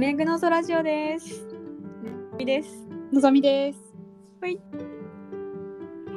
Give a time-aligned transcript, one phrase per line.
[0.00, 1.46] メグノートラジオです。
[2.38, 2.88] みです。
[3.12, 3.94] のぞみです。
[4.40, 4.58] はい。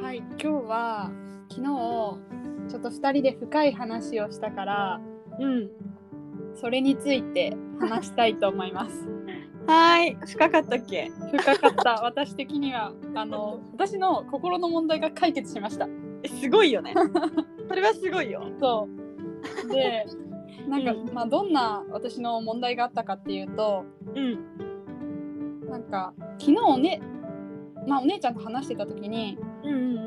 [0.02, 1.12] はい、今日は
[1.50, 1.68] 昨日
[2.70, 5.02] ちょっと二人で深い話をしたから、
[5.38, 5.70] うん。
[6.56, 9.06] それについて話したいと思います。
[9.68, 10.18] はーい。
[10.28, 11.12] 深かったっけ？
[11.34, 12.06] 深かった。
[12.06, 15.90] 私的にはあの私の心の問題が解決しました。
[16.24, 16.94] えすごいよね。
[17.68, 18.46] それはすごいよ。
[18.62, 18.88] そ
[19.68, 19.68] う。
[19.68, 20.06] で、
[20.68, 23.86] なんか、うんまあどんな私の問題があったかっていうと、
[24.16, 25.70] うん。
[25.70, 27.02] なんか昨日おね、
[27.88, 29.38] まあお姉ちゃんと話してた時に。
[29.64, 30.04] うんうん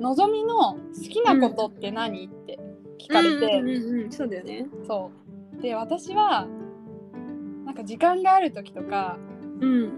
[0.00, 2.58] のぞみの好きなことって何、って
[2.98, 4.66] 聞かれて、うんうんうん、そうだよね。
[4.84, 5.12] そ
[5.58, 6.48] うで私は
[7.64, 9.16] なんか時間がある時とか、
[9.60, 9.92] うん。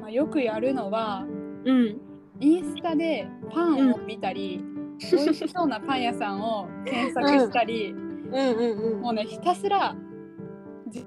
[0.00, 1.26] まあ、よくやるのは
[1.64, 2.00] うん。
[2.40, 4.64] インスタでパンを見たり、
[4.98, 9.00] 美味しそうなパン屋さんを検索したり、うんうんうん。
[9.00, 9.94] もうねひたすら
[10.88, 11.06] じば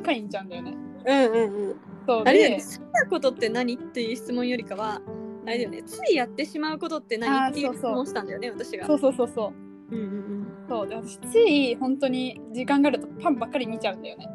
[0.00, 0.76] っかり見ちゃうんだよね。
[1.06, 1.76] うんうんうん。
[2.06, 2.56] そうあれだよね。
[2.58, 5.00] で好きなことって何っていう質問よりかは、
[5.46, 5.82] あれだよね。
[5.82, 8.86] ついやってしまうことってあ何っていう質問したんだよね、私が。
[8.86, 9.52] そうそうそうそ
[9.90, 14.28] ううんうんそうで私つい本当に時間があるとパンばっかり見ちゃうんだよね。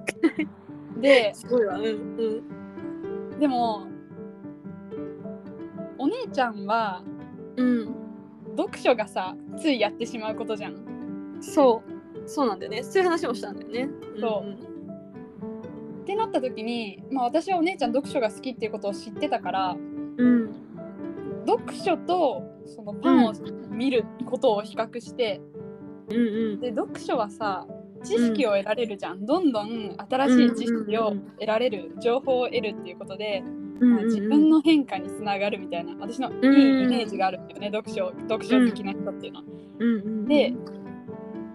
[0.97, 1.35] う でん。
[1.35, 1.77] すごいわ。
[1.77, 3.39] うんうん。
[3.39, 3.87] でも
[5.97, 7.03] お姉ちゃんは
[7.57, 8.00] うん。
[8.57, 11.37] 読書がさついやってしまうことじゃん。
[11.41, 12.29] そう。
[12.29, 12.83] そうなんだよね。
[12.83, 13.89] そういう話もしたんだよね。
[14.19, 14.71] そうん
[16.01, 19.77] ってなった時に、まあ、私はお姉ちゃん読書が好きっていうことを知ってたから
[20.17, 20.53] うん。
[21.45, 23.33] 読書とそのパンを
[23.69, 25.41] 見ることを比較して、
[26.09, 26.19] うんう
[26.57, 26.59] ん。
[26.59, 27.65] で読書はさ
[28.03, 33.43] 知識を得られるじゃん、どんどん新しい知識を得られる、情報を得るっていうことで、
[33.81, 39.45] まあ、自分の変化につながるみたいな私のいいイメージがあるんだよね、読書読書好きな人っていうのは。
[39.79, 40.53] うんうん、で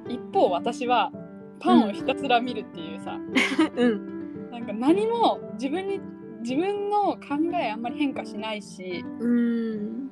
[0.09, 1.13] 一方私は
[1.61, 3.19] パンをひたすら見るっていうさ、
[3.77, 4.51] うん。
[4.51, 6.01] なんか何も自分に
[6.41, 10.11] 自分の考えあんまり変化しないしうん。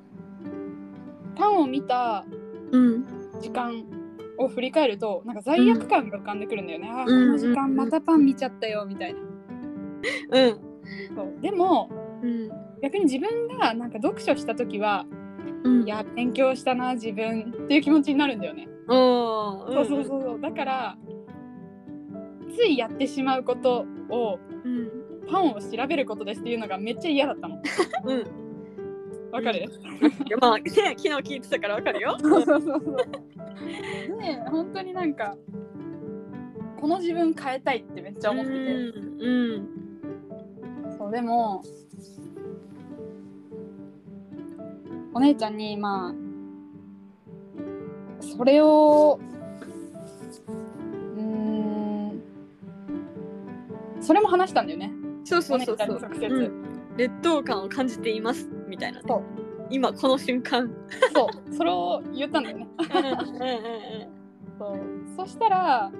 [1.35, 2.25] パンを見た
[2.71, 3.05] うん。
[3.41, 3.85] 時間
[4.39, 10.59] を振り返るとなんか罪悪感が浮かんでくるんだよね、あーこうんの時間またパン見ちゃったよみたいな、うん。
[11.15, 11.35] そう。
[11.41, 11.91] でも
[12.25, 12.51] うん。
[12.83, 15.07] 逆に自分がなんか読書した時は、
[15.65, 15.85] うん。
[15.85, 20.41] いや勉強したな自分っていう気持ちになるんだよね、おーそうそうそうそう。
[20.41, 20.97] だから
[22.57, 25.05] ついやってしまうことをうん。
[25.27, 27.59] パンを調べることですっていうのがめっちゃ嫌だったの。
[28.05, 28.45] うん。
[29.33, 29.63] わかる、い
[30.31, 32.17] やまあ、 ね、昨日聞いてたからわかるよ。
[32.21, 32.97] そうそうそうそう。
[34.21, 35.37] で、本当になんか、
[36.81, 38.57] この自分変えたいってめっちゃ思ってて。
[38.57, 39.84] うん
[41.05, 41.63] そう、でも、
[45.13, 46.15] お姉ちゃんに、まあ、
[48.23, 49.21] それを、
[51.17, 52.23] うーん、
[54.01, 54.93] それも話したんだよね。
[55.25, 56.01] そうそうそうそう。
[56.01, 56.65] うん
[56.97, 59.05] 劣等感を感じていますみたいな、ね。
[59.09, 59.23] そう
[59.69, 60.71] 今この瞬間。
[61.13, 62.69] そう、それを言ったんだよね。
[62.79, 63.17] うんうん
[64.57, 65.91] そうそしたら、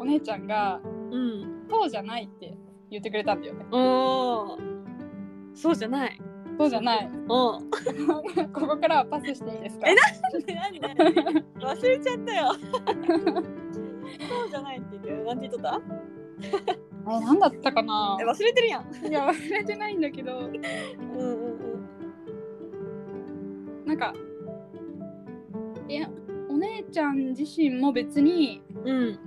[0.00, 1.66] お姉ちゃんが、うんうん。
[1.68, 2.56] そうじゃないって
[2.90, 3.66] 言ってくれたんだよね。
[3.72, 4.58] おお。
[5.54, 6.20] そうじゃない。
[6.58, 7.10] そうじゃない。
[7.28, 7.60] おお。
[8.52, 9.86] ここからはパスしていいですか？
[9.90, 9.94] え
[10.54, 12.52] 何何忘れちゃったよ。
[14.28, 15.80] そうじゃないって言ってなんて言っとった？
[17.12, 18.16] え、なんだったかな？
[18.20, 19.06] え忘れてるやん。
[19.06, 21.56] いや、忘れてないんだけど、うんうん
[23.86, 24.12] なんか、
[25.88, 26.10] いや、
[26.48, 29.18] お姉ちゃん自身も別にうん。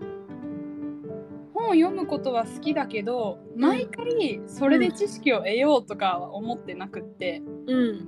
[1.70, 1.78] うん。
[1.78, 8.06] 本を読むことは好きだけど、毎回それで知識を得ようとかは思ってなくって、うん。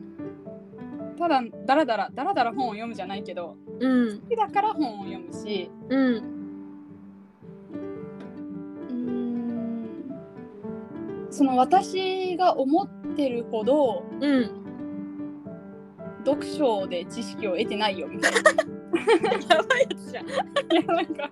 [1.18, 4.20] ただ、だらだら、だらだら本を読むじゃないけど、うん。
[4.22, 6.16] 好きだから本を読むし、うん。
[8.90, 10.12] うーん、
[11.30, 14.52] その私が思ってるほど、うん。
[16.26, 18.40] 読書で知識を得てないよみたいな。
[19.50, 20.28] やばいやつじゃん。
[20.28, 21.32] いや、なんか、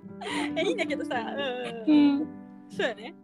[0.55, 1.15] え、いいんだけどさ。
[1.87, 1.91] う。
[1.91, 2.27] うんん、
[2.69, 3.15] そうやね。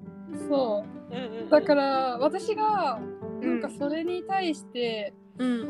[0.49, 1.15] そう。
[1.15, 1.49] うんうん。
[1.49, 2.99] だから私が
[3.41, 5.67] うなんかそれに対してうん。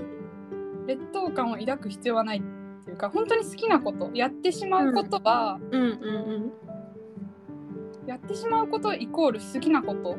[0.88, 2.42] 劣等感を抱く必要はないっ
[2.84, 6.52] ていうか本当に好きなことやってしまうことは、うんうん
[8.06, 10.16] やってしまうことイコール好きなこと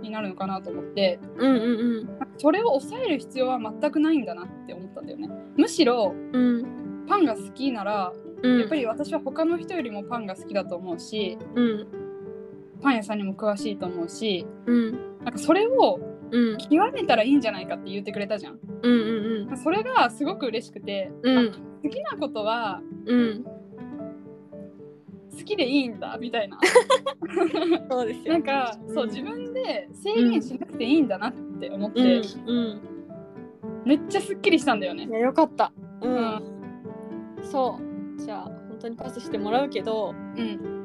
[0.00, 1.50] になるのかなと思ってうん。
[1.50, 2.08] うんうん
[2.38, 6.81] それを抑える必要は全くないんだなって思ったんだよねむしろうん。
[7.12, 8.10] パンが好きなら
[8.42, 8.60] うん。
[8.60, 11.86] やっぱり私は他の人よりもパンが好きだと思うしうん。
[12.80, 14.92] パン屋さんにも詳しいと思うしうん。
[15.22, 16.00] なんかそれを
[16.30, 16.56] うん。
[16.56, 21.38] 極めたらいいんじゃないかって言ってくれたじゃんうんうんそれがすごく嬉しくて、うん。
[21.38, 21.42] あ
[21.82, 23.44] 好きなことはうん。
[23.44, 23.52] 好
[25.44, 26.58] きでいいんだみたいな
[27.90, 32.80] そうですよなんかそううん自分で制限しなくていいんだなって思って、うんうん
[33.84, 35.72] めっちゃすっきりしたんだよねよかった
[36.02, 36.51] う、うん
[37.42, 37.78] そ
[38.18, 38.20] う。
[38.20, 40.82] じゃあ本当にパスしてもらうけどうん。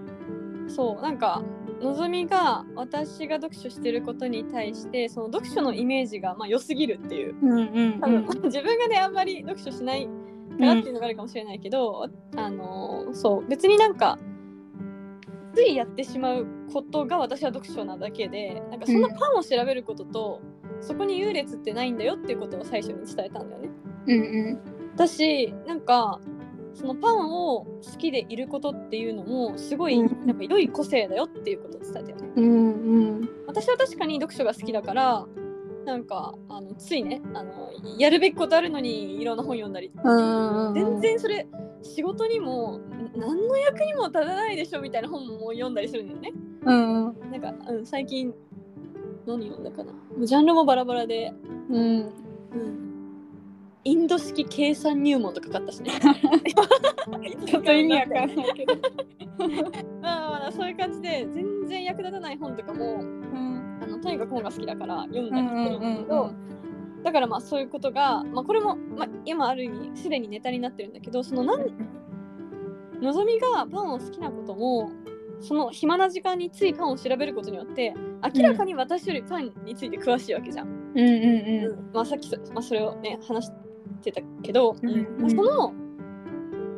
[0.68, 1.42] そうなんか
[1.82, 7.36] のぞみが私が読書してることに対してその読書のイメージがまあ良すぎるっていう。
[7.42, 14.18] うんうん多分、 自分がねあんまり読書しないからっていうのがあるかもしれないけど、あのーそう別になんか
[15.54, 20.42] ついやってしまうことが私は読書なだけでなんかそのパンを調べることと、
[20.82, 23.70] そこに優劣ってないんだよっていうことを最初に伝えたんだよね。
[24.08, 24.24] うんう
[24.54, 24.60] ん。
[24.94, 26.20] 私なんか
[26.78, 30.28] そのパンを好きでいることっていうのもすごいうん。
[30.28, 32.30] なんか良い個性だよっていうことを伝えたよね。
[32.36, 33.30] うんうん。
[33.48, 35.26] 私は確かに読書が好きだから
[35.86, 40.72] なんかあのついねあのやるべきことあるのにいろんな本読んだりう。
[40.72, 41.48] ん全然それ
[41.82, 46.34] 仕事にもん何の役にも立たないでしょみたいな本も読んだりするんだよね。
[46.66, 47.32] うん。
[47.32, 48.34] なんか、うん、最近
[49.26, 49.94] 何読んだかな。
[50.26, 51.34] ジャンルもバラバラで、
[51.70, 52.12] うん。
[52.54, 52.87] うん、
[53.84, 55.92] インド式計算入門とか買ったしね。
[57.46, 58.76] ちょっと意味わかんないけど。
[60.02, 66.34] まあまあそういう感じで全然役立たない本とかもうんあのとにかく本が好きだから読んだりうんしてるんだけど、
[67.04, 71.66] だからまあそういうことが、まあ、これも、まあ、今ある意味すでにネタになってるんだけどそのなん
[73.02, 74.92] のぞみがパンを好きなことも
[75.40, 77.94] その暇な時間についパンを調べることによって
[78.36, 80.77] 明らかに私よりパンについて詳しいわけじゃん。
[81.02, 81.94] うんうんうん。
[81.94, 83.52] まあ、さっきそ,、まあ、それをね話し
[84.02, 85.74] てたけど、うんまあその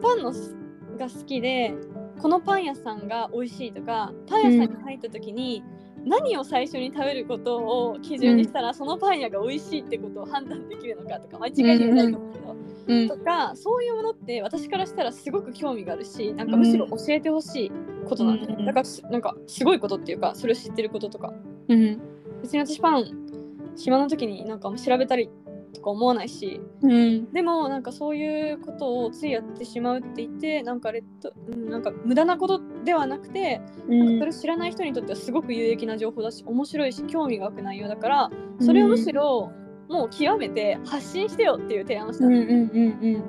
[0.02, 0.56] パンのす
[0.98, 1.74] が好きで
[2.22, 5.64] このパン屋さんが美味しいとかパン屋さんに入った時に
[6.06, 12.56] 何を最初に食べることを基準にしたら、そのパン屋が美味しいってことを判断できるのかとか間違いではないと思うけど、
[12.88, 13.08] うん。
[13.08, 17.72] とかそういうものって私からしたらすごく興味があるしなんかむしろ教えてほしい
[18.08, 21.34] ことなんだよね、うんだからすなんかすごいことっていうかそれを知ってることとか。
[21.68, 22.02] うん。
[22.42, 23.29] 別に私パン
[23.78, 25.30] 暇な時になんか調べたり
[25.74, 27.32] とか思わないしうん。
[27.32, 34.20] でもなんかそういうことをついやってしまうって言ってなんかレッド、うん、なんか無駄なことではなくて、うん。
[34.20, 38.30] それ知らない人にとってはすごく有益な情報だし面白いし興味が湧く内容だから
[38.60, 39.52] それをむしろ
[39.90, 42.26] もう極めて発信してよっていう提案をした。
[42.26, 43.24] の、うんうんうん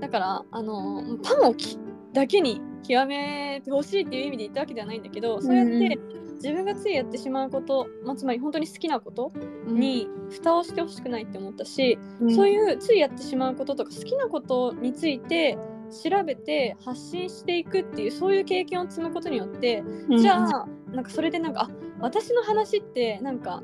[0.00, 1.78] だからあのパンをき
[2.12, 5.98] だけに極めてほしいっていう意味で言ったわけではないんだけどそうやって
[6.42, 9.32] 自分がついやってしまうこと、まあ、つまり本当に好きなこと
[9.66, 9.78] うん。
[9.78, 12.34] に蓋をしてほしくないって思ったし、うん。
[12.34, 15.56] そういうついやってしまうこととか好きなことについて
[16.02, 19.84] 調べて発信していくっていうそういう経験を積むことによって、
[20.18, 23.62] じゃあなんかそれでなんかあ私の話ってなんか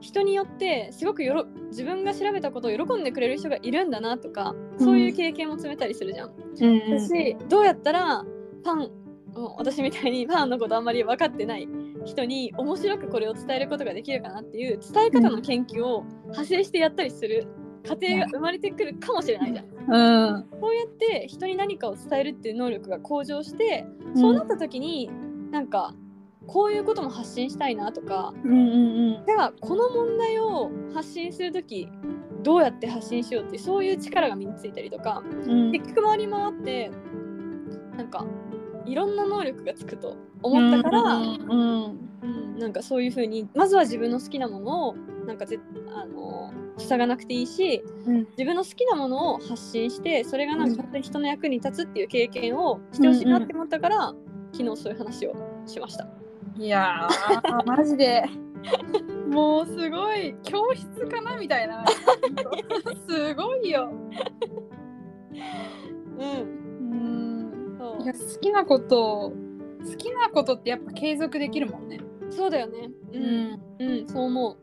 [0.00, 6.30] 人によってすごくよろ自分が調べたことを喜んでくれる人がいるんだなとかそういう経験も積めたりするじゃん。
[6.30, 6.98] うん。
[6.98, 8.24] 私どうやったら
[8.64, 8.90] パン
[9.36, 11.68] もう私みたいにパンのことあんまり分かってない
[12.04, 17.46] 人に面白くこれを伝えることができるかなっていう伝え方の研究を派生してやったりする
[17.86, 19.66] 過程が生まれてくるかもしれないじゃん。
[19.66, 20.42] うん。
[20.60, 25.10] こうやって人に何かを伝えるっていう能力が向上してそうなった時に
[25.52, 25.94] なんか
[26.46, 31.88] こういうことも発信したいなとかうんうんじゃあこの問題を発信する時
[32.42, 35.72] どうやって発信しようってそういう力が身についたりとかうん。
[35.72, 36.90] 結局回り回って
[37.96, 38.26] なんか
[38.86, 42.00] いろんな能力がつくと思ったから、うん。
[42.22, 45.60] うんなんかそういう風にまずは自分の好きなものをなんかぜ
[45.94, 48.26] あの塞がなくていいしうん。
[48.30, 54.14] 自分の好きなものを発信してそれがなんか本当に人の役に立つっていう経験をしてほしいなって思ったから、
[54.52, 55.34] 昨日そういう話を
[55.66, 56.08] しました。
[56.58, 58.24] いやー マジで。
[59.28, 61.84] もうすごい教室かなみたいな。
[63.08, 63.90] すごいよ。
[66.18, 66.65] うん、
[68.06, 69.32] いや好きなこと
[69.84, 71.98] 好きなことってやっぱ継続できるもんね。
[72.30, 72.88] そうだよね。
[73.12, 74.56] うん、うん、そう思う。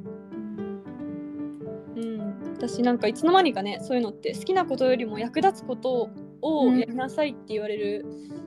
[1.99, 6.09] うん、私なんかいつの間にかねそういうのって好きなことよりも役立つこと
[6.41, 6.79] をうん。
[6.79, 8.05] やりなさいって言われる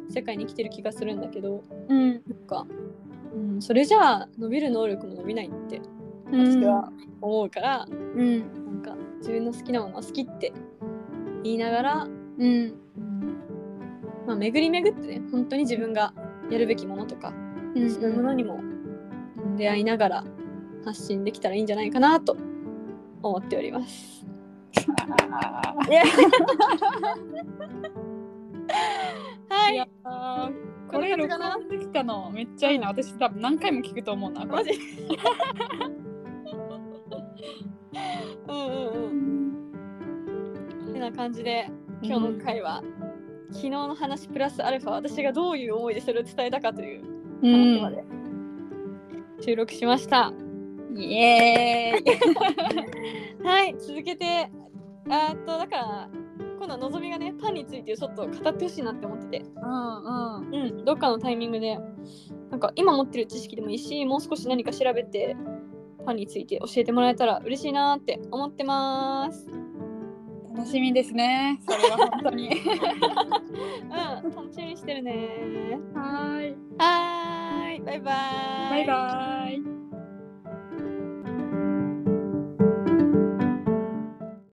[0.09, 2.13] 世界に生きてる気がするんだけど、うん。
[2.13, 2.67] なんか、
[3.35, 5.83] うん、それじゃあ伸びる能力も伸びないって
[6.33, 8.39] 私は思うから、うん。
[8.39, 8.47] な
[8.79, 10.55] んか自分の好きなものは好きって
[11.43, 12.75] 言いながら、うん
[14.27, 16.13] まあ、巡り巡ってね本当に自分が
[16.51, 17.33] やるべきものとか、
[17.75, 18.61] うんそういうものにも
[19.57, 20.25] 出会いながら
[20.85, 22.37] 発信できたらいいんじゃないかなと
[23.23, 24.27] 思っております。
[29.49, 29.77] はい。
[29.77, 29.83] い
[30.89, 32.89] これ録音できたのめっちゃいいな。
[32.89, 34.71] 私多分何回も聞くと思うなマジ。
[38.49, 38.93] うんうん
[40.87, 40.93] うん。
[40.93, 41.69] てな感じで
[42.03, 42.83] 今日の回は
[43.51, 47.03] 昨日の話プラスアルファ私がどういう思いでそれを伝えたかという
[47.43, 48.07] う話までん。
[49.41, 50.33] 収録しました。
[50.95, 53.45] イエーイ。
[53.47, 54.51] はい続けて
[55.09, 56.09] あーっとだから
[56.59, 59.45] 今度はのぞみがねパンについてちょっと語ってほしいなって思ってて。
[59.57, 60.77] うんうん。
[60.79, 61.79] うん、どっかのタイミングで
[62.51, 65.37] なんか今持ってる知識でもいいしもう少し何か調べて
[66.05, 69.66] パンについて教えてもらえたら嬉しいなって思ってます。
[70.57, 71.61] 楽しみですね。
[71.69, 72.49] それは本当に。
[72.49, 75.79] うん、楽しみにしてるね。
[75.95, 76.57] はーい。
[76.79, 78.87] はーい、バイバーイ。
[78.87, 78.95] バ
[79.59, 79.76] イバイ。